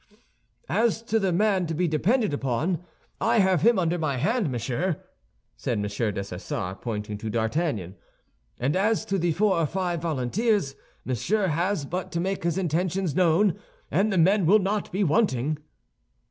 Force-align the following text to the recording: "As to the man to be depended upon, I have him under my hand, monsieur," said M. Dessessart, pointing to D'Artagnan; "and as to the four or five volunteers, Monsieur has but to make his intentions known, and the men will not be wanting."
"As 0.67 1.03
to 1.03 1.19
the 1.19 1.31
man 1.31 1.67
to 1.67 1.75
be 1.75 1.87
depended 1.87 2.33
upon, 2.33 2.83
I 3.19 3.37
have 3.37 3.61
him 3.61 3.77
under 3.77 3.99
my 3.99 4.17
hand, 4.17 4.49
monsieur," 4.51 4.99
said 5.55 5.77
M. 5.77 5.83
Dessessart, 5.83 6.81
pointing 6.81 7.19
to 7.19 7.29
D'Artagnan; 7.29 7.95
"and 8.59 8.75
as 8.75 9.05
to 9.05 9.19
the 9.19 9.31
four 9.33 9.59
or 9.59 9.67
five 9.67 10.01
volunteers, 10.01 10.73
Monsieur 11.05 11.49
has 11.49 11.85
but 11.85 12.11
to 12.13 12.19
make 12.19 12.43
his 12.45 12.57
intentions 12.57 13.13
known, 13.13 13.59
and 13.91 14.11
the 14.11 14.17
men 14.17 14.47
will 14.47 14.57
not 14.57 14.91
be 14.91 15.03
wanting." 15.03 15.59